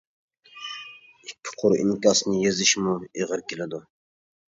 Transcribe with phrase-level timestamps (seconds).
[1.27, 3.87] ئىككى قۇر ئىنكاسنى يېزىشمۇ ئېغىر كېلىدۇ.